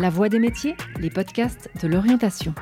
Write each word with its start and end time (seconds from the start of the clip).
La 0.00 0.10
Voix 0.10 0.28
des 0.28 0.38
métiers, 0.38 0.76
les 1.00 1.10
podcasts 1.10 1.68
de 1.82 1.88
l'orientation. 1.88 2.54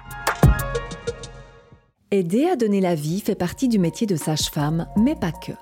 Aider 2.11 2.47
à 2.47 2.57
donner 2.57 2.81
la 2.81 2.95
vie 2.95 3.21
fait 3.21 3.35
partie 3.35 3.69
du 3.69 3.79
métier 3.79 4.07
de 4.07 4.17
sage-femme, 4.17 4.87
mais 4.97 5.15
pas 5.15 5.33
que. 5.33 5.53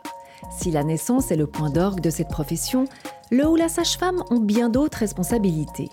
Si 0.57 0.71
la 0.71 0.85
naissance 0.85 1.33
est 1.33 1.37
le 1.37 1.49
point 1.49 1.71
d'orgue 1.71 2.01
de 2.01 2.11
cette 2.11 2.29
profession, 2.29 2.85
le 3.33 3.45
ou 3.49 3.57
la 3.57 3.69
sage-femme 3.69 4.23
ont 4.31 4.39
bien 4.39 4.69
d'autres 4.69 4.99
responsabilités. 4.99 5.89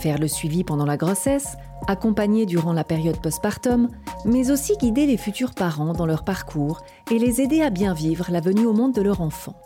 Faire 0.00 0.16
le 0.16 0.28
suivi 0.28 0.64
pendant 0.64 0.86
la 0.86 0.96
grossesse, 0.96 1.58
accompagner 1.88 2.46
durant 2.46 2.72
la 2.72 2.84
période 2.84 3.20
postpartum, 3.20 3.90
mais 4.24 4.50
aussi 4.50 4.78
guider 4.78 5.04
les 5.04 5.18
futurs 5.18 5.52
parents 5.52 5.92
dans 5.92 6.06
leur 6.06 6.24
parcours 6.24 6.80
et 7.10 7.18
les 7.18 7.42
aider 7.42 7.60
à 7.60 7.68
bien 7.68 7.92
vivre 7.92 8.28
la 8.30 8.40
venue 8.40 8.64
au 8.64 8.72
monde 8.72 8.94
de 8.94 9.02
leur 9.02 9.20
enfant. 9.20 9.60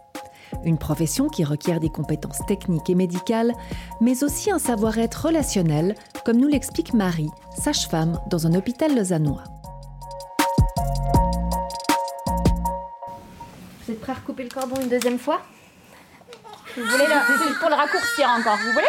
Une 0.64 0.78
profession 0.78 1.28
qui 1.28 1.44
requiert 1.44 1.80
des 1.80 1.90
compétences 1.90 2.44
techniques 2.46 2.88
et 2.90 2.94
médicales, 2.94 3.52
mais 4.00 4.22
aussi 4.22 4.50
un 4.50 4.58
savoir-être 4.58 5.26
relationnel, 5.26 5.94
comme 6.24 6.36
nous 6.36 6.48
l'explique 6.48 6.94
Marie, 6.94 7.30
sage-femme 7.56 8.20
dans 8.30 8.46
un 8.46 8.54
hôpital 8.54 8.94
lausannois. 8.94 9.44
Vous 13.84 13.92
êtes 13.92 14.00
prêt 14.00 14.12
à 14.12 14.14
recouper 14.16 14.44
le 14.44 14.48
cordon 14.48 14.80
une 14.80 14.88
deuxième 14.88 15.18
fois? 15.18 15.40
Vous 16.76 16.84
voulez 16.84 17.04
le, 17.04 17.58
pour 17.58 17.68
le 17.68 17.74
raccourcir 17.74 18.28
encore, 18.28 18.56
vous 18.56 18.72
voulez? 18.72 18.86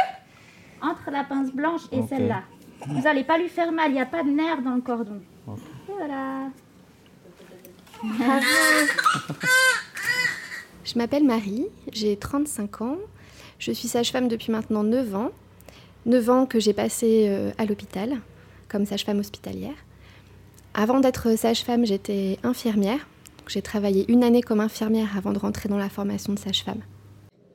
Entre 0.81 1.11
la 1.11 1.23
pince 1.23 1.51
blanche 1.51 1.81
et 1.91 2.01
celle-là. 2.07 2.43
Vous 2.87 3.01
n'allez 3.01 3.23
pas 3.23 3.37
lui 3.37 3.49
faire 3.49 3.71
mal, 3.71 3.91
il 3.91 3.95
n'y 3.95 4.01
a 4.01 4.05
pas 4.05 4.23
de 4.23 4.29
nerf 4.29 4.61
dans 4.61 4.75
le 4.75 4.81
cordon. 4.81 5.21
Voilà. 5.87 6.49
Je 10.83 10.97
m'appelle 10.97 11.23
Marie, 11.23 11.65
j'ai 11.93 12.17
35 12.17 12.81
ans. 12.81 12.97
Je 13.57 13.71
suis 13.71 13.87
sage-femme 13.87 14.27
depuis 14.27 14.51
maintenant 14.51 14.83
9 14.83 15.15
ans. 15.15 15.31
9 16.05 16.29
ans 16.29 16.45
que 16.45 16.59
j'ai 16.59 16.73
passé 16.73 17.27
euh, 17.29 17.51
à 17.57 17.65
l'hôpital 17.65 18.17
comme 18.67 18.85
sage-femme 18.85 19.19
hospitalière. 19.19 19.75
Avant 20.73 20.99
d'être 20.99 21.37
sage-femme, 21.37 21.85
j'étais 21.85 22.37
infirmière. 22.43 23.07
J'ai 23.47 23.61
travaillé 23.61 24.11
une 24.11 24.23
année 24.23 24.41
comme 24.41 24.59
infirmière 24.59 25.15
avant 25.17 25.31
de 25.31 25.39
rentrer 25.39 25.69
dans 25.69 25.77
la 25.77 25.89
formation 25.89 26.33
de 26.33 26.39
sage-femme. 26.39 26.81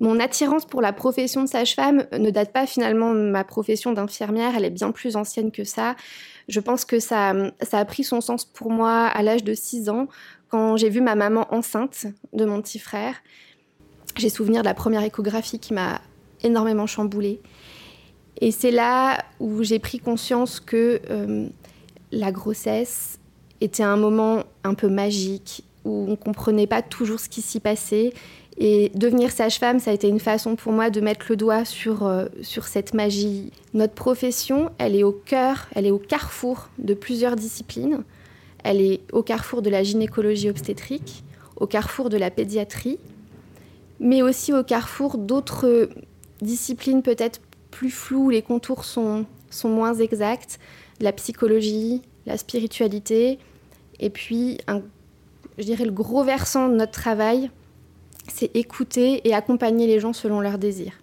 Mon 0.01 0.21
attirance 0.21 0.65
pour 0.65 0.81
la 0.81 0.93
profession 0.93 1.43
de 1.43 1.49
sage-femme 1.49 2.07
ne 2.17 2.31
date 2.31 2.53
pas 2.53 2.67
finalement 2.67 3.13
de 3.15 3.31
ma 3.31 3.43
profession 3.43 3.93
d'infirmière, 3.93 4.55
elle 4.57 4.65
est 4.65 4.71
bien 4.71 4.93
plus 4.93 5.17
ancienne 5.17 5.51
que 5.51 5.65
ça. 5.65 5.97
Je 6.47 6.61
pense 6.61 6.85
que 6.85 7.01
ça, 7.01 7.35
ça 7.63 7.79
a 7.79 7.85
pris 7.85 8.05
son 8.05 8.21
sens 8.21 8.45
pour 8.45 8.71
moi 8.71 9.07
à 9.07 9.23
l'âge 9.23 9.43
de 9.43 9.55
6 9.55 9.89
ans, 9.89 10.07
quand 10.49 10.77
j'ai 10.77 10.89
vu 10.89 11.01
ma 11.01 11.15
maman 11.15 11.47
enceinte 11.53 12.07
de 12.33 12.45
mon 12.45 12.61
petit 12.63 12.79
frère. 12.79 13.15
J'ai 14.17 14.29
souvenir 14.29 14.63
de 14.63 14.67
la 14.67 14.75
première 14.75 15.03
échographie 15.03 15.59
qui 15.59 15.75
m'a 15.75 16.01
énormément 16.43 16.87
chamboulée. 16.87 17.41
Et 18.41 18.51
c'est 18.51 18.71
là 18.71 19.25
où 19.41 19.63
j'ai 19.63 19.79
pris 19.79 19.99
conscience 19.99 20.61
que 20.61 21.01
euh, 21.11 21.49
la 22.13 22.33
grossesse 22.33 23.19
était 23.61 23.83
un 23.83 23.97
moment 23.97 24.45
un 24.65 24.75
peu 24.75 24.89
magique, 24.89 25.65
où 25.85 26.05
on 26.07 26.11
ne 26.13 26.17
comprenait 26.17 26.67
pas 26.67 26.83
toujours 26.83 27.21
ce 27.21 27.29
qui 27.29 27.43
s'y 27.43 27.61
passait 27.61 28.13
et 28.61 28.91
devenir 28.95 29.31
sage-femme, 29.31 29.79
ça 29.79 29.93
a 29.93 29.95
été 29.95 30.09
une 30.09 30.19
façon 30.19 30.57
pour 30.57 30.73
moi 30.73 30.91
de 30.91 31.01
mettre 31.01 31.27
le 31.29 31.37
doigt 31.37 31.65
sur, 31.65 32.05
euh, 32.05 32.27
sur 32.43 32.67
cette 32.67 32.93
magie. 32.93 33.53
Notre 33.73 33.95
profession, 33.95 34.71
elle 34.79 34.97
est 34.97 35.05
au 35.05 35.13
cœur, 35.13 35.69
elle 35.77 35.87
est 35.87 35.93
au 35.93 35.99
carrefour 35.99 36.69
de 36.79 36.93
plusieurs 36.93 37.37
disciplines. 37.37 38.03
Elle 38.65 38.81
est 38.81 39.01
au 39.13 39.23
carrefour 39.23 39.63
de 39.63 39.71
la 39.71 39.83
gynécologie 39.83 40.51
obstétrique, 40.51 41.25
au 41.57 41.67
carrefour 41.67 42.11
de 42.11 42.17
la 42.17 42.31
pédiatrie, 42.31 42.99
mais 44.01 44.23
aussi 44.23 44.53
au 44.53 44.63
carrefour 44.63 45.19
d'autres 45.19 45.89
disciplines 46.41 47.03
peut-être 47.03 47.41
plus 47.71 47.91
floues, 47.91 48.31
les 48.31 48.43
contours 48.43 48.85
sont, 48.85 49.27
sont 49.51 49.69
moins 49.69 49.95
exacts, 49.95 50.59
la 51.01 51.13
psychologie, 51.13 52.03
la 52.27 52.37
spiritualité, 52.37 53.39
et 54.01 54.11
puis, 54.11 54.59
je 55.59 55.65
dirais, 55.65 55.85
le 55.85 55.91
gros 55.91 56.23
versant 56.23 56.69
de 56.69 56.75
notre 56.75 56.93
travail, 56.93 57.51
c'est 58.29 58.55
écouter 58.55 59.27
et 59.27 59.35
accompagner 59.35 59.87
les 59.87 60.01
gens 60.01 60.13
selon 60.13 60.41
leurs 60.41 60.59
désirs. 60.59 60.95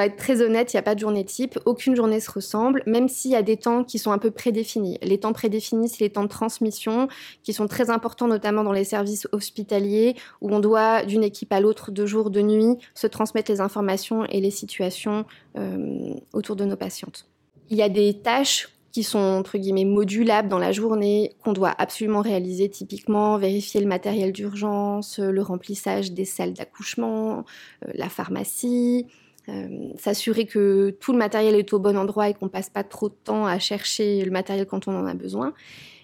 Va 0.00 0.06
être 0.06 0.16
très 0.16 0.42
honnête, 0.42 0.72
il 0.72 0.76
n'y 0.76 0.80
a 0.80 0.82
pas 0.82 0.94
de 0.94 1.00
journée 1.00 1.24
type, 1.24 1.58
aucune 1.66 1.94
journée 1.94 2.20
se 2.20 2.30
ressemble, 2.30 2.82
même 2.86 3.08
s'il 3.08 3.30
y 3.30 3.36
a 3.36 3.42
des 3.42 3.56
temps 3.56 3.84
qui 3.84 3.98
sont 3.98 4.12
un 4.12 4.18
peu 4.18 4.30
prédéfinis. 4.30 4.98
Les 5.02 5.18
temps 5.18 5.32
prédéfinis, 5.32 5.88
c'est 5.88 6.00
les 6.00 6.10
temps 6.10 6.22
de 6.22 6.28
transmission, 6.28 7.08
qui 7.42 7.52
sont 7.52 7.66
très 7.66 7.90
importants 7.90 8.26
notamment 8.26 8.64
dans 8.64 8.72
les 8.72 8.84
services 8.84 9.28
hospitaliers, 9.32 10.16
où 10.40 10.50
on 10.54 10.60
doit 10.60 11.04
d'une 11.04 11.22
équipe 11.22 11.52
à 11.52 11.60
l'autre, 11.60 11.90
de 11.90 12.06
jour, 12.06 12.30
de 12.30 12.40
nuit, 12.40 12.78
se 12.94 13.06
transmettre 13.06 13.50
les 13.50 13.60
informations 13.60 14.24
et 14.24 14.40
les 14.40 14.50
situations 14.50 15.26
euh, 15.58 16.14
autour 16.32 16.56
de 16.56 16.64
nos 16.64 16.76
patientes. 16.76 17.26
Il 17.68 17.76
y 17.76 17.82
a 17.82 17.88
des 17.88 18.14
tâches 18.14 18.68
qui 18.92 19.02
sont 19.04 19.18
entre 19.18 19.58
guillemets 19.58 19.84
modulables 19.84 20.48
dans 20.48 20.58
la 20.58 20.72
journée, 20.72 21.36
qu'on 21.44 21.52
doit 21.52 21.74
absolument 21.78 22.22
réaliser 22.22 22.68
typiquement, 22.68 23.38
vérifier 23.38 23.80
le 23.80 23.86
matériel 23.86 24.32
d'urgence, 24.32 25.18
le 25.18 25.42
remplissage 25.42 26.12
des 26.12 26.24
salles 26.24 26.54
d'accouchement, 26.54 27.44
euh, 27.86 27.92
la 27.94 28.08
pharmacie, 28.08 29.06
euh, 29.50 29.88
s'assurer 29.98 30.46
que 30.46 30.90
tout 31.00 31.12
le 31.12 31.18
matériel 31.18 31.54
est 31.54 31.72
au 31.72 31.78
bon 31.78 31.96
endroit 31.96 32.28
et 32.28 32.34
qu'on 32.34 32.48
passe 32.48 32.70
pas 32.70 32.84
trop 32.84 33.08
de 33.08 33.16
temps 33.24 33.46
à 33.46 33.58
chercher 33.58 34.24
le 34.24 34.30
matériel 34.30 34.66
quand 34.66 34.88
on 34.88 34.94
en 34.94 35.06
a 35.06 35.14
besoin. 35.14 35.52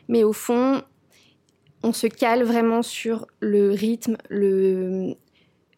Mais 0.08 0.24
au 0.24 0.32
fond, 0.32 0.82
on 1.82 1.92
se 1.92 2.06
cale 2.06 2.42
vraiment 2.42 2.82
sur 2.82 3.26
le 3.40 3.70
rythme, 3.70 4.16
le, 4.28 5.14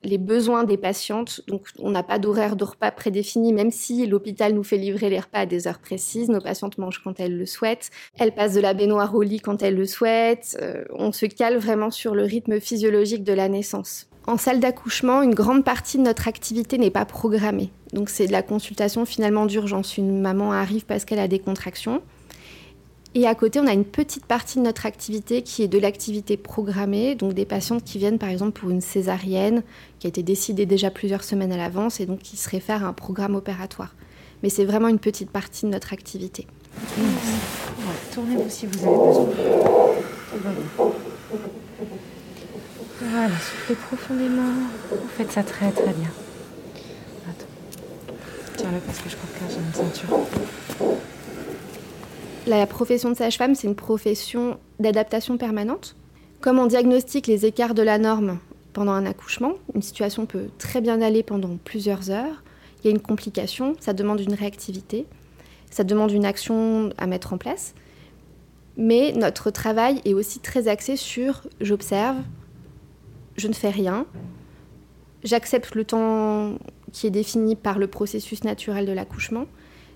les 0.03 0.19
besoins 0.19 0.65
des 0.65 0.77
patientes. 0.77 1.43
Donc, 1.49 1.69
on 1.79 1.91
n'a 1.91 2.03
pas 2.03 2.19
d'horaire 2.19 2.57
de 2.57 2.65
repas 2.65 2.91
prédéfini, 2.91 3.53
même 3.53 3.71
si 3.71 4.07
l'hôpital 4.07 4.55
nous 4.55 4.63
fait 4.63 4.79
livrer 4.79 5.11
les 5.11 5.21
repas 5.21 5.41
à 5.41 5.47
des 5.47 5.67
heures 5.67 5.81
précises. 5.81 6.29
Nos 6.29 6.41
patientes 6.41 6.79
mangent 6.79 7.03
quand 7.03 7.21
elles 7.21 7.37
le 7.37 7.47
souhaitent. 7.47 7.91
Elles 8.19 8.33
passent 8.33 8.55
de 8.55 8.61
la 8.61 8.75
baignoire 8.75 9.15
au 9.15 9.23
lit 9.23 9.41
quand 9.41 9.63
elles 9.63 9.77
le 9.77 9.87
souhaitent. 9.87 10.57
Euh, 10.63 10.85
on 10.91 11.13
se 11.13 11.27
cale 11.27 11.59
vraiment 11.59 11.91
sur 11.91 12.15
le 12.15 12.23
rythme 12.23 12.61
physiologique 12.61 13.25
de 13.25 13.33
la 13.33 13.49
naissance. 13.49 14.09
En 14.29 14.37
salle 14.37 14.61
d'accouchement, 14.61 15.23
une 15.23 15.35
grande 15.35 15.65
partie 15.65 15.97
de 15.97 16.03
notre 16.03 16.29
activité 16.29 16.77
n'est 16.77 16.91
pas 16.91 17.07
programmée. 17.07 17.71
Donc, 17.95 18.11
c'est 18.11 18.27
de 18.27 18.33
la 18.33 18.43
consultation 18.43 19.07
finalement 19.07 19.47
d'urgence. 19.47 19.97
Une 19.97 20.21
maman 20.21 20.53
arrive 20.53 20.85
parce 20.85 21.07
qu'elle 21.07 21.19
a 21.19 21.29
des 21.29 21.39
contractions. 21.39 22.03
Et 23.15 23.27
à 23.27 23.35
côté, 23.35 23.59
on 23.59 23.67
a 23.67 23.73
une 23.73 23.87
petite 23.87 24.27
partie 24.27 24.59
de 24.59 24.65
notre 24.65 24.85
activité 24.85 25.41
qui 25.41 25.63
est 25.63 25.67
de 25.67 25.79
l'activité 25.79 26.37
programmée, 26.37 27.15
donc 27.15 27.33
des 27.33 27.47
patientes 27.47 27.85
qui 27.85 27.97
viennent 27.97 28.19
par 28.19 28.29
exemple 28.29 28.61
pour 28.61 28.69
une 28.69 28.83
césarienne 28.83 29.63
qui 29.99 30.07
a 30.07 30.11
été 30.11 30.23
décidée 30.23 30.67
déjà 30.67 30.91
plusieurs 30.91 31.25
semaines 31.25 31.53
à 31.53 31.57
l'avance 31.57 31.99
et 31.99 32.05
donc 32.05 32.19
qui 32.19 32.37
se 32.37 32.51
réfèrent 32.51 32.85
à 32.85 32.89
un 32.89 32.93
programme 32.93 33.35
opératoire. 33.35 33.95
Mais 34.43 34.51
c'est 34.51 34.67
vraiment 34.67 34.89
une 34.89 34.99
petite 34.99 35.31
partie 35.31 35.65
de 35.65 35.71
notre 35.71 35.95
activité. 35.95 36.47
Tournez-vous 38.13 38.51
si 38.51 38.67
vous 38.67 38.87
avez 38.87 38.95
besoin. 38.95 39.27
Voilà, 43.01 43.29
soufflez 43.29 43.77
profondément. 43.77 44.53
Vous 44.91 45.09
faites 45.17 45.31
ça 45.31 45.45
très 45.45 45.71
très 45.71 45.93
bien. 45.93 46.11
Attends. 47.29 47.47
Tiens-le 48.57 48.81
parce 48.81 48.99
que 48.99 49.09
je 49.09 49.17
crois 49.17 49.29
que 49.39 49.53
j'ai 49.53 49.59
une 49.59 49.73
ceinture. 49.73 50.19
La 52.49 52.67
profession 52.67 53.11
de 53.11 53.15
sage-femme, 53.15 53.55
c'est 53.55 53.69
une 53.69 53.77
profession 53.77 54.59
d'adaptation 54.81 55.37
permanente. 55.37 55.95
Comme 56.41 56.59
on 56.59 56.67
diagnostique 56.67 57.27
les 57.27 57.47
écarts 57.47 57.75
de 57.75 57.83
la 57.83 57.99
norme 57.99 58.39
pendant 58.73 58.93
un 58.93 59.07
accouchement, 59.07 59.53
une 59.75 59.83
situation 59.83 60.27
peut 60.27 60.47
très 60.59 60.81
bien 60.81 61.01
aller 61.01 61.23
pendant 61.23 61.57
plusieurs 61.63 62.11
heures. 62.11 62.43
Il 62.81 62.87
y 62.87 62.89
a 62.89 62.91
une 62.91 63.01
complication, 63.01 63.77
ça 63.81 63.93
demande 63.93 64.21
une 64.21 64.35
réactivité, 64.35 65.07
ça 65.71 65.85
demande 65.85 66.11
une 66.11 66.25
action 66.25 66.91
à 66.97 67.07
mettre 67.07 67.33
en 67.33 67.39
place. 67.39 67.75
Mais 68.77 69.13
notre 69.13 69.51
travail 69.51 70.01
est 70.05 70.15
aussi 70.15 70.39
très 70.41 70.69
axé 70.69 70.97
sur 70.97 71.43
j'observe, 71.61 72.17
je 73.39 73.49
ne 73.49 73.55
fais 73.55 73.71
rien, 73.71 74.05
j'accepte 75.25 75.75
le 75.75 75.85
temps 75.85 76.59
qui 76.93 77.07
est 77.07 77.11
défini 77.11 77.57
par 77.57 77.79
le 77.79 77.87
processus 77.87 78.45
naturel 78.45 78.87
de 78.87 78.93
l'accouchement. 78.93 79.47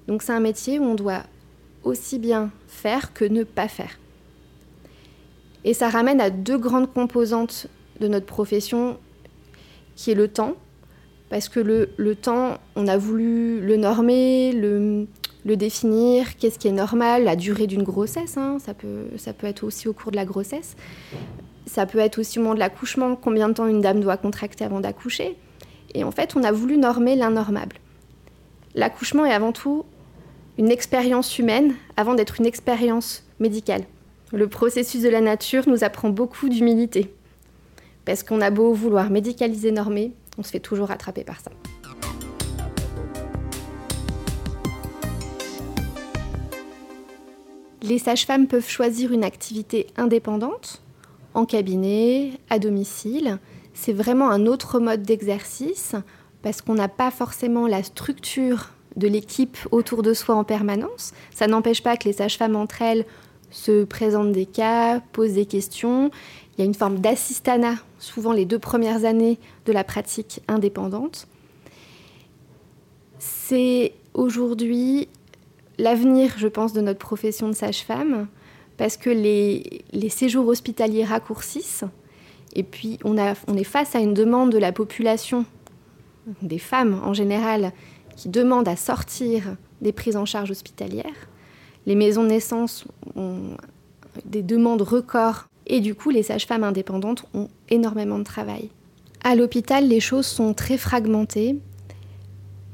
Donc 0.09 0.23
c'est 0.23 0.33
un 0.33 0.41
métier 0.41 0.79
où 0.79 0.85
on 0.85 0.95
doit 0.95 1.25
aussi 1.85 2.19
bien 2.19 2.51
faire 2.67 3.13
que 3.13 3.25
ne 3.25 3.45
pas 3.45 3.69
faire. 3.69 3.99
Et 5.65 5.75
ça 5.75 5.89
ramène 5.89 6.21
à 6.21 6.31
deux 6.31 6.59
grandes 6.59 6.93
composantes 6.93 7.69
de 8.01 8.09
notre 8.09 8.27
profession, 8.27 8.99
qui 9.95 10.11
est 10.11 10.15
le 10.15 10.29
temps, 10.29 10.55
parce 11.31 11.49
que 11.49 11.61
le, 11.61 12.15
temps, 12.15 12.59
on 12.77 12.89
a 12.89 12.97
voulu 12.97 13.61
le 13.61 13.77
normer, 13.77 14.53
le, 14.53 15.07
définir, 15.57 16.37
qu'est-ce 16.37 16.59
qui 16.59 16.69
est 16.69 16.73
normal, 16.73 17.25
la 17.25 17.37
durée 17.37 17.67
d'une 17.67 17.85
grossesse, 17.85 18.37
hein, 18.37 18.59
ça, 18.59 18.75
peut, 18.75 19.07
ça 19.17 19.33
peut 19.33 19.47
être 19.47 19.65
aussi 19.65 19.89
au 19.89 19.93
cours 19.93 20.11
de 20.11 20.17
la 20.17 20.25
grossesse, 20.25 20.77
ça 21.67 21.87
peut 21.87 21.99
être 21.99 22.19
aussi 22.19 22.39
au 22.39 22.43
moment 22.43 22.55
de 22.55 22.59
l'accouchement, 22.59 23.17
combien 23.17 23.49
de 23.49 23.55
temps 23.55 23.67
une 23.67 23.81
dame 23.81 24.01
doit 24.01 24.17
contracter 24.17 24.65
avant 24.65 24.81
d'accoucher. 24.81 25.37
Et 25.95 26.05
en 26.05 26.11
fait, 26.11 26.37
on 26.37 26.43
a 26.43 26.53
voulu 26.53 26.77
normer 26.77 27.17
l'innormable. 27.17 27.77
L'accouchement 28.75 29.27
est 29.27 29.33
avant 29.33 29.53
tout 29.53 29.85
une 30.59 30.71
expérience 30.71 31.39
humaine 31.39 31.75
avant 31.97 32.15
d'être 32.15 32.41
une 32.41 32.47
expérience 32.47 33.25
médicale. 33.41 33.85
Le 34.33 34.49
processus 34.49 35.03
de 35.03 35.09
la 35.09 35.21
nature 35.21 35.69
nous 35.69 35.85
apprend 35.85 36.09
beaucoup 36.09 36.49
d'humilité. 36.49 37.15
Parce 38.05 38.23
qu'on 38.23 38.41
a 38.41 38.51
beau 38.51 38.73
vouloir 38.73 39.11
médicaliser, 39.11 39.73
normer, 39.73 40.13
on 40.39 40.43
se 40.43 40.51
fait 40.51 40.61
toujours 40.61 40.91
attraper 40.91 41.25
par 41.25 41.41
ça. 41.41 41.51
Les 47.83 47.99
sages-femmes 47.99 48.47
peuvent 48.47 48.69
choisir 48.69 49.13
une 49.13 49.25
activité 49.25 49.89
indépendante, 49.97 50.83
en 51.35 51.45
cabinet, 51.45 52.33
à 52.51 52.59
domicile. 52.59 53.39
C'est 53.75 53.93
vraiment 53.93 54.31
un 54.31 54.47
autre 54.47 54.79
mode 54.79 55.03
d'exercice 55.03 55.95
parce 56.43 56.61
qu'on 56.61 56.75
n'a 56.75 56.89
pas 56.89 57.11
forcément 57.11 57.67
la 57.67 57.83
structure 57.83 58.71
de 58.97 59.09
l'équipe 59.09 59.57
autour 59.71 60.03
de 60.03 60.13
soi 60.13 60.35
en 60.35 60.45
permanence. 60.45 61.13
Ça 61.31 61.47
n'empêche 61.47 61.83
pas 61.83 61.97
que 61.97 62.05
les 62.05 62.13
sages-femmes 62.13 62.57
entre 62.57 62.83
elles 62.83 63.07
se 63.51 63.85
présentent 63.85 64.33
des 64.33 64.47
cas, 64.47 65.01
posent 65.13 65.35
des 65.35 65.47
questions. 65.47 66.11
Il 66.53 66.61
y 66.61 66.63
a 66.63 66.65
une 66.65 66.75
forme 66.75 66.99
d'assistanat, 66.99 67.77
souvent 67.99 68.33
les 68.33 68.45
deux 68.45 68.59
premières 68.59 69.05
années 69.05 69.39
de 69.67 69.73
la 69.73 69.85
pratique 69.85 70.41
indépendante. 70.49 71.27
C'est 73.19 73.95
aujourd'hui 74.15 75.09
l'avenir, 75.79 76.35
je 76.37 76.49
pense, 76.49 76.73
de 76.73 76.81
notre 76.81 76.99
profession 76.99 77.49
de 77.49 77.55
sage-femme, 77.55 78.27
parce 78.83 78.97
que 78.97 79.11
les, 79.11 80.09
séjours 80.09 80.49
hospitaliers 80.49 81.05
raccourcissent, 81.05 81.85
et 82.53 82.65
puis 82.65 82.99
on, 83.05 83.15
on 83.47 83.57
est 83.57 83.63
face 83.63 83.95
à 83.95 84.01
une 84.01 84.13
demande 84.13 84.51
de 84.51 84.59
la 84.59 84.73
population, 84.73 85.45
des 86.43 86.59
femmes 86.59 87.01
en 87.05 87.15
général, 87.15 87.71
qui 88.17 88.29
demandent 88.29 88.67
à 88.67 88.75
sortir 88.75 89.55
des 89.83 89.93
prises 89.93 90.17
en 90.17 90.25
charge 90.25 90.51
hospitalières. 90.51 91.29
Les 91.87 91.95
maisons 91.95 92.25
de 92.25 92.31
naissance 92.31 92.85
ont 93.15 93.57
des 94.25 94.43
demandes 94.43 94.83
records 94.83 95.47
et 95.69 95.79
du 95.79 95.95
coup 95.95 96.11
les 96.11 96.25
sages-femmes 96.25 96.65
indépendantes 96.65 97.25
ont 97.35 97.51
énormément 97.69 98.19
de 98.19 98.25
travail. 98.25 98.69
À 99.23 99.37
l'hôpital, 99.37 99.87
les 99.87 100.01
choses 100.01 100.27
sont 100.27 100.55
très 100.55 100.77
fragmentées 100.77 101.57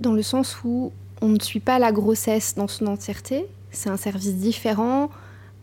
dans 0.00 0.14
le 0.14 0.22
sens 0.22 0.56
où 0.64 0.90
on 1.20 1.28
ne 1.28 1.40
suit 1.40 1.60
pas 1.60 1.78
la 1.78 1.92
grossesse 1.92 2.54
dans 2.54 2.66
son 2.66 2.86
entièreté, 2.86 3.44
c'est 3.70 3.90
un 3.90 3.98
service 3.98 4.36
différent. 4.36 5.10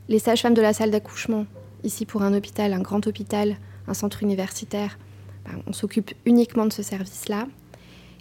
Les 0.08 0.20
sages-femmes 0.20 0.54
de 0.54 0.62
la 0.62 0.74
salle 0.74 0.92
d'accouchement, 0.92 1.46
ici 1.84 2.06
pour 2.06 2.22
un 2.22 2.34
hôpital, 2.34 2.74
un 2.74 2.82
grand 2.82 3.06
hôpital, 3.08 3.58
un 3.88 3.94
centre 3.94 4.22
universitaire, 4.22 5.00
ben, 5.46 5.60
on 5.66 5.74
s'occupe 5.74 6.14
uniquement 6.26 6.66
de 6.66 6.74
ce 6.74 6.84
service-là. 6.84 7.48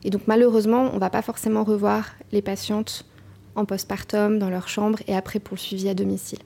Et 0.03 0.11
donc 0.11 0.23
malheureusement, 0.27 0.91
on 0.91 0.95
ne 0.95 1.01
va 1.01 1.11
pas 1.11 1.23
forcément 1.23 1.63
revoir 1.63 2.15
les 2.33 2.43
patientes 2.43 3.07
en 3.55 3.65
postpartum, 3.65 4.39
dans 4.39 4.51
leur 4.51 4.69
chambre 4.69 4.99
et 5.07 5.15
après 5.15 5.39
pour 5.39 5.57
le 5.57 5.61
suivi 5.61 5.89
à 5.89 5.95
domicile. 5.95 6.41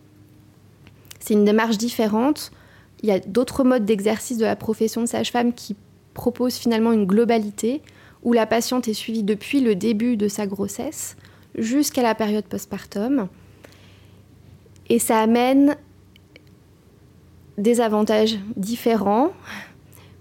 C'est 1.21 1.35
une 1.35 1.45
démarche 1.45 1.79
différente. 1.79 2.53
Il 3.03 3.09
y 3.09 3.13
a 3.13 3.21
d'autres 3.21 3.65
modes 3.65 3.85
d'exercice 3.85 4.39
de 4.39 4.45
la 4.45 4.57
profession 4.57 5.01
de 5.01 5.07
sage-femme 5.07 5.53
qui 5.53 5.77
proposent 6.15 6.57
finalement 6.57 6.93
une 6.93 7.07
globalité 7.07 7.83
où 8.25 8.33
la 8.33 8.47
patiente 8.47 8.89
est 8.89 8.95
suivie 8.95 9.23
depuis 9.23 9.61
le 9.61 9.75
début 9.75 10.17
de 10.17 10.27
sa 10.27 10.47
grossesse 10.47 11.17
jusqu'à 11.55 12.03
la 12.03 12.15
période 12.15 12.45
postpartum. 12.45 13.29
Et 14.89 14.99
ça 14.99 15.19
amène 15.19 15.77
des 17.59 17.81
avantages 17.81 18.39
différents 18.57 19.33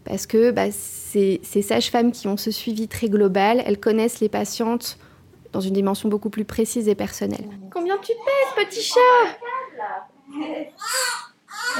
parce 0.03 0.25
que 0.25 0.51
bah, 0.51 0.71
ces, 0.71 1.41
sages-femmes 1.43 2.11
qui 2.11 2.27
ont 2.27 2.37
ce 2.37 2.51
suivi 2.51 2.87
très 2.87 3.09
global, 3.09 3.61
elles 3.65 3.79
connaissent 3.79 4.19
les 4.19 4.29
patientes 4.29 4.97
dans 5.51 5.61
une 5.61 5.73
dimension 5.73 6.09
beaucoup 6.09 6.29
plus 6.29 6.45
précise 6.45 6.87
et 6.87 6.95
personnelle. 6.95 7.49
Combien 7.71 7.97
tu 7.97 8.13
pèses, 8.13 8.65
petit 8.65 8.81
chat? 8.81 8.99
Je 10.29 10.37
ne 10.37 10.43
vais 10.43 10.71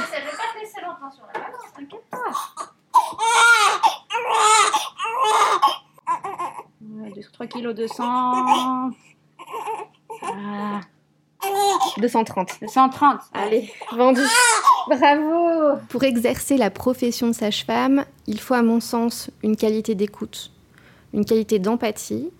pas 0.02 0.52
te 0.54 0.60
laisser 0.60 0.80
longtemps 0.80 1.10
sur 1.10 1.24
la 1.26 1.40
balance, 1.40 1.72
t'inquiète 1.74 2.04
pas. 2.10 2.18
3 7.32 7.46
kg 7.46 7.72
200. 7.72 8.90
230. 11.98 12.60
230. 12.62 13.20
Allez, 13.32 13.70
vendu. 13.96 14.20
Bravo 14.88 15.78
Pour 15.88 16.04
exercer 16.04 16.56
la 16.56 16.70
profession 16.70 17.28
de 17.28 17.32
sage-femme, 17.32 18.04
il 18.26 18.40
faut 18.40 18.54
à 18.54 18.62
mon 18.62 18.80
sens 18.80 19.30
une 19.42 19.56
qualité 19.56 19.94
d'écoute, 19.94 20.50
une 21.12 21.24
qualité 21.24 21.58
d'empathie, 21.58 22.30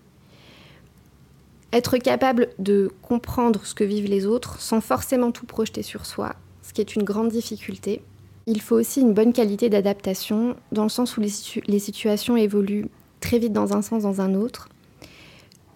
être 1.72 1.98
capable 1.98 2.48
de 2.58 2.90
comprendre 3.02 3.64
ce 3.64 3.74
que 3.74 3.84
vivent 3.84 4.08
les 4.08 4.26
autres 4.26 4.60
sans 4.60 4.80
forcément 4.80 5.30
tout 5.30 5.46
projeter 5.46 5.82
sur 5.82 6.06
soi, 6.06 6.34
ce 6.62 6.72
qui 6.72 6.80
est 6.80 6.96
une 6.96 7.02
grande 7.02 7.28
difficulté. 7.28 8.00
Il 8.46 8.62
faut 8.62 8.76
aussi 8.76 9.02
une 9.02 9.12
bonne 9.12 9.34
qualité 9.34 9.68
d'adaptation, 9.68 10.56
dans 10.72 10.84
le 10.84 10.88
sens 10.88 11.18
où 11.18 11.20
les, 11.20 11.32
les 11.66 11.78
situations 11.78 12.36
évoluent 12.36 12.88
très 13.20 13.38
vite 13.38 13.52
dans 13.52 13.76
un 13.76 13.82
sens, 13.82 14.04
dans 14.04 14.22
un 14.22 14.34
autre. 14.34 14.68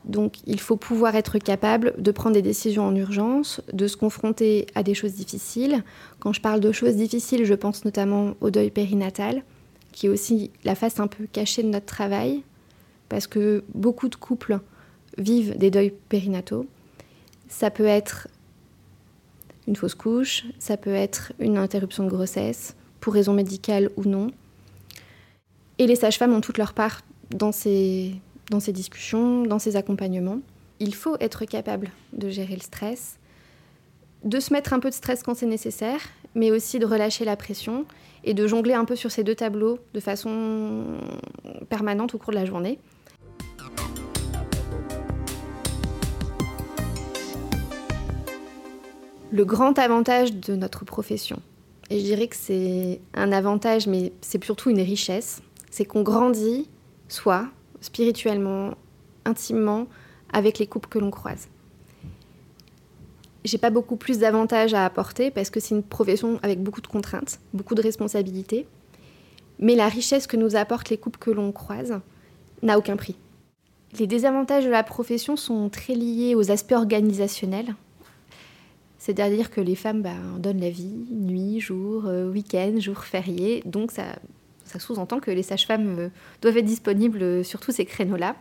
Donc 0.05 0.39
il 0.47 0.61
faut 0.61 0.77
pouvoir 0.77 1.15
être 1.15 1.39
capable 1.39 1.95
de 1.99 2.11
prendre 2.11 2.35
des 2.35 2.43
décisions 2.43 2.87
en 2.87 2.95
urgence, 2.95 3.61
de 3.73 3.87
se 3.87 3.97
confronter 3.97 4.67
à 4.75 4.83
des 4.83 4.95
choses 4.95 5.15
difficiles. 5.15 5.85
Quand 6.19 6.33
je 6.33 6.41
parle 6.41 6.61
de 6.61 6.73
choses 6.73 6.97
difficiles, 6.97 7.45
je 7.45 7.55
pense 7.55 7.85
notamment 7.85 8.35
au 8.41 8.51
deuil 8.51 8.71
périnatal, 8.71 9.43
qui 9.93 10.07
est 10.07 10.09
aussi 10.09 10.51
la 10.65 10.75
face 10.75 10.99
un 10.99 11.07
peu 11.07 11.27
cachée 11.31 11.63
de 11.63 11.69
notre 11.69 11.87
travail, 11.87 12.43
parce 13.09 13.27
que 13.27 13.63
beaucoup 13.75 14.09
de 14.09 14.17
couples 14.17 14.59
vivent 15.19 15.57
des 15.57 15.71
deuils 15.71 15.93
périnataux. 16.09 16.67
Ça 17.49 17.71
peut 17.71 17.87
être 17.87 18.29
une 19.69 19.77
fausse 19.77 19.95
couche, 19.95 20.45
ça 20.59 20.77
peut 20.77 20.95
être 20.95 21.33
une 21.39 21.59
interruption 21.59 22.05
de 22.05 22.09
grossesse, 22.09 22.75
pour 23.01 23.15
raison 23.15 23.33
médicale 23.33 23.91
ou 23.97 24.05
non. 24.05 24.31
Et 25.79 25.87
les 25.87 25.97
sages-femmes 25.97 26.35
ont 26.35 26.41
toute 26.41 26.59
leur 26.59 26.73
part 26.73 27.03
dans 27.31 27.53
ces, 27.53 28.15
dans 28.51 28.61
ces 28.61 28.73
discussions, 28.73 29.45
dans 29.45 29.59
ces 29.59 29.77
accompagnements. 29.77 30.41
Il 30.81 30.95
faut 30.95 31.17
être 31.21 31.45
capable 31.45 31.91
de 32.13 32.29
gérer 32.29 32.55
le 32.55 32.61
stress, 32.61 33.19
de 34.25 34.41
se 34.41 34.53
mettre 34.53 34.73
un 34.73 34.81
peu 34.81 34.91
de 34.91 34.95
stress 34.95 35.23
quand 35.23 35.35
c'est 35.35 35.47
nécessaire, 35.47 36.01
mais 36.35 36.51
aussi 36.51 36.79
de 36.79 36.87
relâcher 36.87 37.25
la 37.25 37.37
pression 37.37 37.87
et 38.25 38.35
de 38.35 38.47
jongler 38.47 38.75
un 38.75 38.85
peu 38.85 38.97
sur 38.97 39.11
ces 39.11 39.25
deux 39.25 39.35
tableaux 39.35 39.79
de 39.95 40.01
façon 40.01 40.99
permanente 41.69 42.15
au 42.15 42.19
cours 42.19 42.31
de 42.31 42.39
la 42.39 42.45
journée. 42.45 42.79
Le 49.31 49.45
grand 49.45 49.79
avantage 49.79 50.35
de 50.35 50.55
notre 50.55 50.85
profession, 50.85 51.41
et 51.89 51.99
je 51.99 52.05
dirais 52.05 52.29
que 52.29 52.37
c'est 52.37 53.01
un 53.15 53.33
avantage, 53.33 53.87
mais 53.87 54.13
c'est 54.21 54.43
surtout 54.45 54.71
une 54.71 54.81
richesse, 54.81 55.43
c'est 55.71 55.87
qu'on 55.87 56.03
grandit, 56.03 56.69
soit 57.09 57.49
spirituellement, 57.83 58.75
intimement, 59.27 59.87
avec 60.33 60.59
les 60.59 60.67
couples 60.67 60.89
que 60.89 60.99
l'on 60.99 61.11
croise. 61.11 61.49
J'ai 63.45 63.59
pas 63.59 63.71
beaucoup 63.71 63.97
plus 63.97 64.19
d'avantages 64.19 64.73
à 64.73 64.87
apporter 64.87 65.31
parce 65.31 65.51
que 65.51 65.61
c'est 65.61 65.75
une 65.75 65.83
profession 65.83 66.39
avec 66.43 66.63
beaucoup 66.63 66.81
de 66.81 66.87
contraintes, 66.87 67.41
beaucoup 67.53 67.75
de 67.75 67.83
responsabilités. 67.83 68.67
Mais 69.59 69.75
la 69.75 69.89
richesse 69.89 70.27
que 70.27 70.37
nous 70.37 70.57
apportent 70.57 70.91
les 70.91 70.97
couples 70.97 71.19
que 71.19 71.31
l'on 71.31 71.53
croise 71.53 72.01
n'a 72.63 72.79
aucun 72.79 72.97
prix. 72.97 73.17
Les 73.99 74.07
désavantages 74.07 74.65
de 74.65 74.71
la 74.71 74.85
profession 74.85 75.37
sont 75.37 75.69
très 75.69 75.95
liés 75.95 76.35
aux 76.35 76.51
aspects 76.51 76.73
organisationnels. 76.73 77.75
C'est-à-dire 78.99 79.51
que 79.51 79.61
les 79.61 79.75
femmes 79.75 80.01
bah, 80.01 80.11
donnent 80.39 80.61
la 80.61 80.71
vie, 80.71 81.05
nuit, 81.11 81.59
jour, 81.59 82.05
euh, 82.07 82.31
week-end, 82.31 82.75
jour 82.79 82.99
férié. 82.99 83.63
Donc 83.67 83.91
ça 83.91 84.05
ça 84.65 84.79
sous-entend 84.79 85.21
que 85.21 85.31
les 85.31 85.43
sages-femmes 85.43 85.99
euh, 85.99 86.09
doivent 86.41 86.59
être 86.59 86.65
disponibles 86.65 87.23
euh, 87.23 87.43
sur 87.43 87.61
tous 87.61 87.73
ces 87.73 87.85
créneaux-là. 87.85 88.37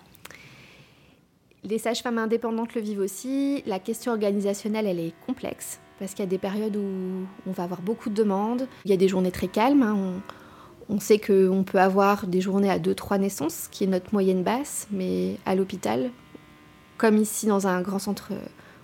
Les 1.64 1.78
sages-femmes 1.78 2.18
indépendantes 2.18 2.74
le 2.74 2.82
vivent 2.82 3.00
aussi. 3.02 3.64
La 3.66 3.80
question 3.80 4.12
organisationnelle, 4.12 4.88
elle 4.88 5.00
est 5.00 5.14
complexe 5.26 5.80
parce 6.00 6.16
qu'il 6.16 6.26
y 6.26 6.28
a 6.28 6.30
des 6.30 6.40
périodes 6.40 6.76
où 6.76 7.28
on 7.46 7.52
va 7.52 7.64
avoir 7.64 7.84
beaucoup 7.84 8.10
de 8.10 8.16
demandes. 8.16 8.68
Il 8.86 8.92
y 8.92 8.94
a 8.94 8.98
des 8.98 9.08
journées 9.08 9.30
très 9.30 9.48
calmes. 9.48 9.84
Hein. 9.84 10.22
On, 10.90 11.00
sait 11.00 11.20
qu'on 11.20 11.64
peut 11.64 11.80
avoir 11.80 12.26
des 12.26 12.42
journées 12.42 12.72
à 12.72 12.80
2-3 12.80 13.20
naissances, 13.20 13.68
qui 13.70 13.84
est 13.84 13.88
notre 13.88 14.12
moyenne 14.12 14.42
basse, 14.42 14.88
mais 14.90 15.38
à 15.46 15.54
l'hôpital, 15.54 16.10
comme 16.98 17.18
ici 17.18 17.46
dans 17.46 17.68
un 17.68 17.82
grand 17.82 18.00
centre 18.00 18.30
euh, 18.32 18.40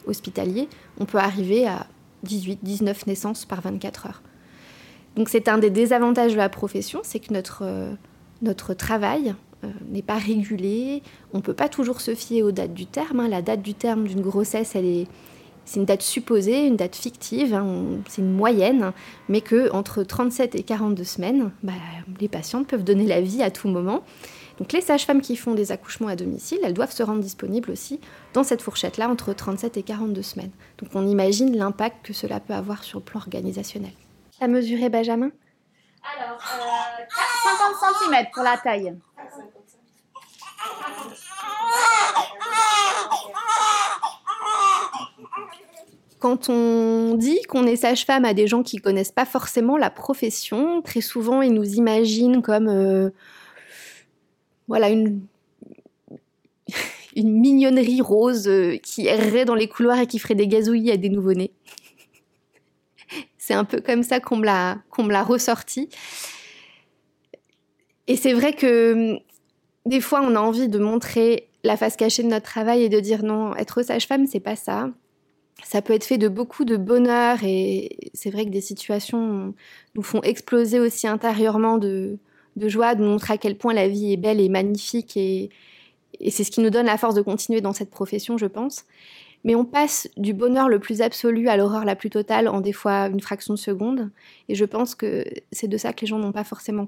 hospitalier, 0.06 0.70
on 1.00 1.06
peut 1.06 1.18
arriver 1.18 1.68
à 1.68 1.88
18-19 2.28 3.08
naissances 3.08 3.46
par 3.46 3.62
24 3.62 4.06
heures. 4.06 4.22
Donc 5.18 5.30
c'est 5.30 5.48
un 5.48 5.58
des 5.58 5.72
désavantages 5.72 6.34
de 6.34 6.38
la 6.38 6.48
profession, 6.48 7.00
c'est 7.04 7.20
que 7.20 7.34
notre, 7.34 7.64
euh, 7.64 7.92
notre 8.44 8.76
travail 8.76 9.34
euh, 9.64 9.72
n'est 9.90 10.04
pas 10.04 10.18
régulé. 10.18 11.02
On 11.34 11.38
ne 11.38 11.42
peut 11.42 11.56
pas 11.56 11.70
toujours 11.70 12.02
se 12.02 12.14
fier 12.14 12.44
aux 12.44 12.52
dates 12.52 12.76
du 12.76 12.86
terme. 12.86 13.22
Hein. 13.22 13.28
La 13.28 13.42
date 13.42 13.64
du 13.64 13.74
terme 13.74 14.08
d'une 14.08 14.22
grossesse, 14.22 14.76
elle 14.76 14.86
est, 14.86 15.08
c'est 15.66 15.80
une 15.80 15.88
date 15.88 16.04
supposée, 16.04 16.68
une 16.68 16.76
date 16.76 16.96
fictive, 16.96 17.56
hein. 17.56 17.84
c'est 18.08 18.22
une 18.22 18.32
moyenne, 18.32 18.92
mais 19.28 19.42
que 19.42 19.72
entre 19.72 20.04
37 20.04 20.54
et 20.54 20.62
42 20.62 21.04
semaines, 21.04 21.52
bah, 21.64 21.74
les 22.22 22.28
patientes 22.28 22.68
peuvent 22.68 22.84
donner 22.84 23.08
la 23.08 23.20
vie 23.20 23.42
à 23.42 23.50
tout 23.50 23.70
moment. 23.70 24.04
Donc 24.60 24.72
les 24.72 24.82
sages-femmes 24.82 25.22
qui 25.22 25.36
font 25.36 25.56
des 25.56 25.72
accouchements 25.72 26.10
à 26.10 26.16
domicile, 26.16 26.60
elles 26.64 26.76
doivent 26.76 26.94
se 26.94 27.02
rendre 27.02 27.22
disponibles 27.22 27.72
aussi 27.72 28.00
dans 28.34 28.44
cette 28.44 28.62
fourchette-là 28.62 29.10
entre 29.10 29.34
37 29.34 29.78
et 29.78 29.84
42 29.84 30.22
semaines. 30.22 30.52
Donc 30.78 30.92
on 30.94 31.08
imagine 31.08 31.58
l'impact 31.58 32.06
que 32.06 32.14
cela 32.14 32.40
peut 32.40 32.54
avoir 32.54 32.84
sur 32.84 33.00
le 33.00 33.04
plan 33.04 33.20
organisationnel. 33.20 33.94
À 34.40 34.48
mesurer 34.48 34.90
Benjamin 34.90 35.32
Alors, 36.04 36.40
50 36.40 37.96
cm 38.00 38.26
pour 38.34 38.44
la 38.44 38.58
taille. 38.58 38.94
Quand 46.20 46.50
on 46.50 47.16
dit 47.16 47.42
qu'on 47.44 47.66
est 47.66 47.76
sage-femme 47.76 48.26
à 48.26 48.34
des 48.34 48.48
gens 48.48 48.64
qui 48.64 48.78
connaissent 48.78 49.12
pas 49.12 49.26
forcément 49.26 49.78
la 49.78 49.90
profession, 49.92 50.82
très 50.82 51.02
souvent 51.02 51.42
ils 51.42 51.54
nous 51.54 51.76
imaginent 51.76 52.42
comme 52.42 52.68
euh, 52.68 53.12
voilà 54.68 54.90
une 54.90 55.22
une 57.16 57.40
mignonnerie 57.40 58.02
rose 58.02 58.48
euh, 58.48 58.78
qui 58.78 59.08
errerait 59.08 59.46
dans 59.46 59.56
les 59.56 59.68
couloirs 59.68 60.00
et 60.00 60.08
qui 60.08 60.18
ferait 60.18 60.36
des 60.36 60.48
gazouillis 60.48 60.92
à 60.92 60.98
des 60.98 61.10
nouveau-nés. 61.10 61.52
C'est 63.48 63.54
un 63.54 63.64
peu 63.64 63.80
comme 63.80 64.04
ça 64.04 64.20
qu'on 64.20 64.36
me 64.36 64.44
l'a 64.44 65.24
ressorti. 65.24 65.88
Et 68.08 68.18
c'est 68.18 68.34
vrai 68.34 68.52
que 68.52 69.18
des 69.86 70.02
fois 70.02 70.20
on 70.22 70.36
a 70.36 70.40
envie 70.42 70.68
de 70.68 70.78
montrer 70.78 71.48
la 71.64 71.78
face 71.78 71.96
cachée 71.96 72.24
de 72.24 72.28
notre 72.28 72.46
travail 72.46 72.84
et 72.84 72.90
de 72.90 73.00
dire 73.00 73.24
non, 73.24 73.56
être 73.56 73.84
sage-femme 73.84 74.28
c'est 74.28 74.42
pas 74.42 74.58
ça 74.58 74.90
ça 75.64 75.82
peut 75.82 75.94
être 75.94 76.04
fait 76.04 76.18
de 76.18 76.28
beaucoup 76.28 76.66
de 76.66 76.76
bonheur 76.76 77.40
et 77.44 77.98
c'est 78.14 78.30
vrai 78.30 78.46
que 78.46 78.52
des 78.52 78.62
situations 78.62 79.54
nous 79.96 80.04
font 80.04 80.22
exploser 80.24 80.80
aussi 80.80 81.08
intérieurement 81.08 81.78
de, 81.78 82.20
joie, 82.58 82.96
de 82.96 83.04
montrer 83.04 83.36
à 83.36 83.38
quel 83.38 83.58
point 83.58 83.74
la 83.74 83.88
vie 83.88 84.12
est 84.14 84.18
belle 84.18 84.42
et 84.42 84.50
magnifique 84.50 85.16
et, 85.16 85.50
c'est 86.30 86.44
ce 86.44 86.52
qui 86.52 86.60
nous 86.60 86.70
donne 86.70 86.88
la 86.88 86.98
force 86.98 87.16
de 87.16 87.22
continuer 87.22 87.62
dans 87.62 87.74
cette 87.74 87.92
profession, 87.92 88.38
je 88.38 88.48
pense. 88.48 88.86
Mais 89.44 89.56
on 89.56 89.66
passe 89.66 90.10
du 90.18 90.34
bonheur 90.34 90.68
le 90.68 90.80
plus 90.80 91.02
absolu 91.02 91.48
à 91.48 91.58
l'horreur 91.58 91.86
la 91.86 91.96
plus 91.96 92.10
totale 92.10 92.48
en 92.48 92.60
des 92.60 92.74
fois 92.74 93.08
une 93.08 93.22
fraction 93.22 93.54
de 93.54 93.60
seconde. 93.60 94.10
Et 94.50 94.56
je 94.56 94.66
pense 94.66 94.96
que 94.96 95.26
c'est 95.52 95.68
de 95.68 95.78
ça 95.78 95.94
que 95.94 96.02
les 96.02 96.08
gens 96.08 96.20
n'ont 96.20 96.32
pas 96.32 96.44
forcément 96.44 96.88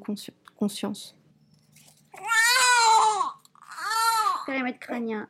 conscience. 0.57 1.15
Périmètre 4.45 4.79
crânien. 4.79 5.27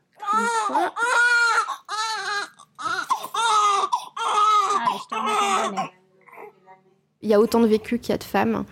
Il 7.21 7.29
y 7.29 7.33
a 7.33 7.39
autant 7.39 7.59
de 7.59 7.67
vécu 7.67 7.99
qu'il 7.99 8.11
y 8.11 8.13
a 8.13 8.17
de 8.17 8.23
femmes 8.23 8.65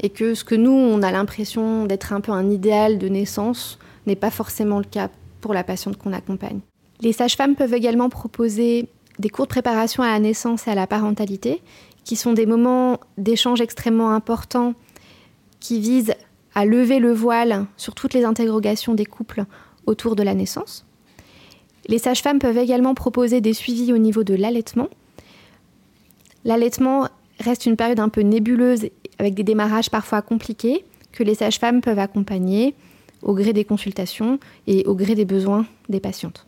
et 0.00 0.10
que 0.10 0.34
ce 0.34 0.44
que 0.44 0.54
nous, 0.54 0.72
on 0.72 1.02
a 1.02 1.10
l'impression 1.12 1.86
d'être 1.86 2.12
un 2.12 2.20
peu 2.20 2.32
un 2.32 2.50
idéal 2.50 2.98
de 2.98 3.08
naissance 3.08 3.78
n'est 4.06 4.16
pas 4.16 4.30
forcément 4.30 4.78
le 4.78 4.84
cas 4.84 5.08
pour 5.40 5.54
la 5.54 5.62
patiente 5.62 5.96
qu'on 5.96 6.12
accompagne. 6.12 6.60
Les 7.02 7.12
sages-femmes 7.12 7.56
peuvent 7.56 7.74
également 7.74 8.08
proposer 8.08 8.88
des 9.18 9.28
cours 9.28 9.46
de 9.46 9.50
préparation 9.50 10.02
à 10.02 10.08
la 10.08 10.18
naissance 10.20 10.66
et 10.66 10.70
à 10.70 10.74
la 10.74 10.86
parentalité, 10.86 11.60
qui 12.04 12.16
sont 12.16 12.32
des 12.32 12.46
moments 12.46 12.98
d'échange 13.18 13.60
extrêmement 13.60 14.10
importants 14.12 14.74
qui 15.60 15.80
visent 15.80 16.14
à 16.54 16.64
lever 16.64 16.98
le 16.98 17.12
voile 17.12 17.66
sur 17.76 17.94
toutes 17.94 18.14
les 18.14 18.24
interrogations 18.24 18.94
des 18.94 19.04
couples 19.04 19.44
autour 19.86 20.16
de 20.16 20.22
la 20.22 20.34
naissance. 20.34 20.86
Les 21.88 21.98
sages-femmes 21.98 22.38
peuvent 22.38 22.58
également 22.58 22.94
proposer 22.94 23.40
des 23.40 23.52
suivis 23.52 23.92
au 23.92 23.98
niveau 23.98 24.24
de 24.24 24.34
l'allaitement, 24.34 24.88
L'allaitement 26.44 27.08
reste 27.38 27.66
une 27.66 27.76
période 27.76 28.00
un 28.00 28.08
peu 28.08 28.22
nébuleuse 28.22 28.86
avec 29.18 29.34
des 29.34 29.44
démarrages 29.44 29.90
parfois 29.90 30.22
compliqués 30.22 30.84
que 31.12 31.22
les 31.22 31.34
sages-femmes 31.34 31.80
peuvent 31.80 31.98
accompagner 31.98 32.74
au 33.22 33.34
gré 33.34 33.52
des 33.52 33.64
consultations 33.64 34.40
et 34.66 34.84
au 34.86 34.94
gré 34.94 35.14
des 35.14 35.24
besoins 35.24 35.66
des 35.88 36.00
patientes. 36.00 36.46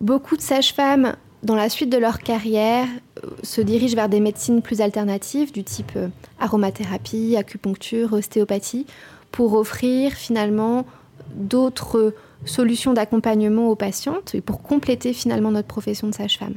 Beaucoup 0.00 0.36
de 0.36 0.42
sages-femmes, 0.42 1.14
dans 1.42 1.54
la 1.54 1.68
suite 1.68 1.90
de 1.90 1.98
leur 1.98 2.18
carrière, 2.18 2.86
euh, 3.22 3.28
se 3.42 3.60
dirigent 3.60 3.96
vers 3.96 4.08
des 4.08 4.20
médecines 4.20 4.62
plus 4.62 4.80
alternatives 4.80 5.52
du 5.52 5.64
type 5.64 5.92
euh, 5.96 6.08
aromathérapie, 6.38 7.36
acupuncture, 7.36 8.12
ostéopathie, 8.12 8.86
pour 9.30 9.54
offrir 9.54 10.12
finalement 10.12 10.86
d'autres 11.34 12.14
solutions 12.44 12.92
d'accompagnement 12.92 13.68
aux 13.68 13.76
patientes 13.76 14.34
et 14.34 14.40
pour 14.40 14.62
compléter 14.62 15.12
finalement 15.12 15.50
notre 15.50 15.68
profession 15.68 16.08
de 16.08 16.14
sage-femme 16.14 16.56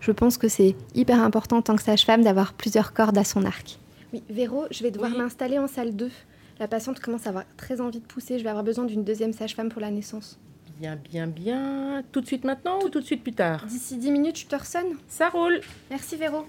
je 0.00 0.12
pense 0.12 0.38
que 0.38 0.48
c'est 0.48 0.74
hyper 0.94 1.20
important 1.20 1.58
en 1.58 1.62
tant 1.62 1.76
que 1.76 1.82
sage-femme 1.82 2.22
d'avoir 2.22 2.52
plusieurs 2.52 2.92
cordes 2.92 3.18
à 3.18 3.24
son 3.24 3.44
arc. 3.44 3.78
Oui, 4.12 4.22
Véro, 4.30 4.64
je 4.70 4.82
vais 4.82 4.90
devoir 4.90 5.10
m'installer 5.10 5.58
en 5.58 5.66
salle 5.66 5.96
2. 5.96 6.10
La 6.60 6.68
patiente 6.68 7.00
commence 7.00 7.26
à 7.26 7.30
avoir 7.30 7.44
très 7.56 7.80
envie 7.80 7.98
de 7.98 8.04
pousser. 8.04 8.38
Je 8.38 8.44
vais 8.44 8.50
avoir 8.50 8.64
besoin 8.64 8.84
d'une 8.84 9.04
deuxième 9.04 9.32
sage-femme 9.32 9.68
pour 9.68 9.80
la 9.80 9.90
naissance. 9.90 10.38
Bien, 10.78 10.96
bien, 10.96 11.26
bien. 11.26 12.02
Tout 12.12 12.20
de 12.20 12.26
suite 12.26 12.44
maintenant 12.44 12.78
ou 12.84 12.88
tout 12.88 13.00
de 13.00 13.04
suite 13.04 13.22
plus 13.22 13.32
tard? 13.32 13.64
D'ici 13.66 13.96
10 13.96 14.10
minutes, 14.10 14.38
je 14.38 14.46
te 14.46 14.56
ressonne. 14.56 14.96
Ça 15.08 15.28
roule. 15.28 15.60
Merci 15.90 16.16
Véro. 16.16 16.44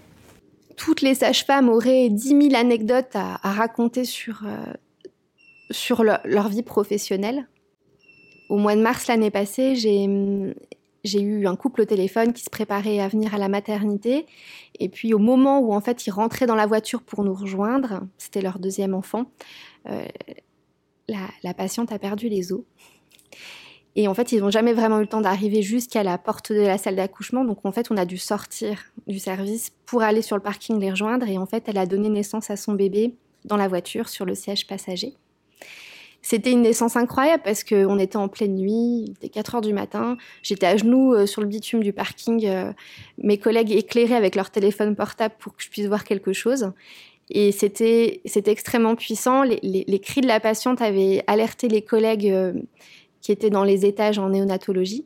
Toutes 0.75 1.01
les 1.01 1.15
sages-femmes 1.15 1.69
auraient 1.69 2.10
10 2.10 2.50
000 2.50 2.55
anecdotes 2.55 3.15
à, 3.15 3.38
raconter 3.43 4.05
sur, 4.05 4.43
euh, 4.46 4.74
sur 5.72 6.03
leur 6.03 6.50
vie 6.50 6.63
professionnelle. 6.63 7.48
Au 8.50 8.57
mois 8.57 8.75
de 8.75 8.81
mars 8.81 9.07
l'année 9.07 9.31
passée, 9.31 9.75
j'ai 9.75 10.07
j'ai 11.07 11.22
eu 11.22 11.48
un 11.48 11.55
couple 11.55 11.81
au 11.81 11.86
téléphone 11.86 12.34
qui 12.34 12.43
se 12.43 12.50
préparait 12.50 13.00
à 13.00 13.07
venir 13.07 13.34
à 13.34 13.38
la 13.38 13.48
maternité. 13.48 14.25
Et 14.79 14.89
puis 14.89 15.13
au 15.13 15.19
moment 15.19 15.60
où 15.60 15.74
en 15.74 15.81
fait 15.81 16.05
ils 16.05 16.12
rentraient 16.12 16.46
dans 16.46 16.55
la 16.55 16.67
voiture 16.67 17.01
pour 17.01 17.24
nous 17.24 17.34
rejoindre, 17.34 18.01
c'était 18.17 18.41
leur 18.41 18.60
deuxième 18.60 18.93
enfant, 18.93 19.25
euh, 19.89 20.05
la, 21.43 21.53
patiente 21.53 21.91
a 21.91 22.00
perdu 22.00 22.29
les 22.29 22.51
os. 22.51 22.62
Et 23.99 24.07
en 24.07 24.13
fait, 24.13 24.31
ils 24.31 24.41
n'ont 24.41 24.51
jamais 24.51 24.73
vraiment 24.73 24.99
eu 24.99 25.01
le 25.01 25.07
temps 25.07 25.21
d'arriver 25.21 25.63
jusqu'à 25.63 26.03
la 26.03 26.19
porte 26.19 26.51
de 26.51 26.61
la 26.61 26.77
salle 26.77 26.95
d'accouchement. 26.95 27.43
Donc 27.43 27.65
en 27.65 27.71
fait, 27.71 27.87
on 27.89 27.97
a 27.97 28.05
dû 28.05 28.19
sortir 28.19 28.77
du 29.07 29.17
service 29.17 29.71
pour 29.87 30.03
aller 30.03 30.21
sur 30.21 30.35
le 30.35 30.41
parking 30.43 30.79
les 30.79 30.91
rejoindre. 30.91 31.27
Et 31.27 31.39
en 31.39 31.47
fait, 31.47 31.63
elle 31.65 31.79
a 31.79 31.87
donné 31.87 32.07
naissance 32.07 32.51
à 32.51 32.57
son 32.57 32.73
bébé 32.73 33.15
dans 33.43 33.57
la 33.57 33.67
voiture 33.67 34.07
sur 34.07 34.23
le 34.23 34.35
siège 34.35 34.67
passager. 34.67 35.15
C'était 36.21 36.51
une 36.51 36.61
naissance 36.61 36.95
incroyable 36.95 37.41
parce 37.43 37.63
qu'on 37.63 37.97
était 37.97 38.17
en 38.17 38.27
pleine 38.27 38.55
nuit, 38.55 39.05
il 39.07 39.11
était 39.15 39.29
4 39.29 39.55
heures 39.55 39.61
du 39.61 39.73
matin. 39.73 40.15
J'étais 40.43 40.67
à 40.67 40.77
genoux 40.77 41.15
euh, 41.15 41.25
sur 41.25 41.41
le 41.41 41.47
bitume 41.47 41.81
du 41.81 41.91
parking, 41.91 42.45
euh, 42.45 42.73
mes 43.17 43.39
collègues 43.39 43.71
éclairaient 43.71 44.15
avec 44.15 44.35
leur 44.35 44.51
téléphone 44.51 44.95
portable 44.95 45.33
pour 45.39 45.55
que 45.55 45.63
je 45.63 45.69
puisse 45.69 45.87
voir 45.87 46.03
quelque 46.03 46.33
chose. 46.33 46.71
Et 47.29 47.51
c'était 47.51 48.21
extrêmement 48.45 48.95
puissant. 48.95 49.43
Les, 49.43 49.99
cris 49.99 50.21
de 50.21 50.27
la 50.27 50.39
patiente 50.39 50.81
avaient 50.81 51.23
alerté 51.27 51.67
les 51.67 51.81
collègues 51.81 52.29
euh, 52.29 52.53
qui 53.27 53.34
étaient 53.34 53.50
dans 53.50 53.65
les 53.65 53.86
étages 53.86 54.19
en 54.19 54.29
néonatologie. 54.29 55.05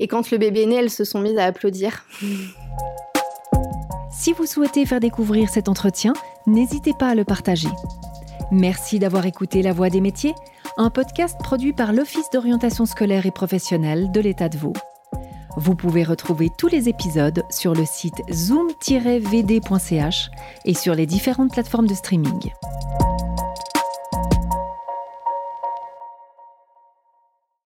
Et 0.00 0.08
quand 0.08 0.32
le 0.32 0.38
bébé 0.38 0.62
est 0.62 0.66
né, 0.66 0.74
elles 0.74 0.90
se 0.90 1.04
sont 1.04 1.20
mises 1.20 1.38
à 1.38 1.44
applaudir. 1.44 2.04
Si 4.10 4.32
vous 4.32 4.46
souhaitez 4.46 4.86
faire 4.86 4.98
découvrir 4.98 5.50
cet 5.50 5.68
entretien, 5.68 6.14
n'hésitez 6.46 6.92
pas 6.98 7.08
à 7.08 7.14
le 7.14 7.24
partager. 7.24 7.68
Merci 8.50 8.98
d'avoir 8.98 9.26
écouté 9.26 9.62
La 9.62 9.72
Voix 9.72 9.90
des 9.90 10.00
métiers, 10.00 10.34
un 10.78 10.88
podcast 10.90 11.36
produit 11.38 11.74
par 11.74 11.92
l'Office 11.92 12.30
d'orientation 12.32 12.86
scolaire 12.86 13.26
et 13.26 13.30
professionnelle 13.30 14.10
de 14.10 14.20
l'État 14.20 14.48
de 14.48 14.56
Vaud. 14.56 14.72
Vous 15.58 15.76
pouvez 15.76 16.02
retrouver 16.02 16.48
tous 16.58 16.66
les 16.66 16.88
épisodes 16.88 17.44
sur 17.50 17.74
le 17.74 17.84
site 17.84 18.20
zoom-vd.ch 18.32 20.30
et 20.64 20.74
sur 20.74 20.94
les 20.94 21.06
différentes 21.06 21.52
plateformes 21.52 21.86
de 21.86 21.94
streaming. 21.94 22.50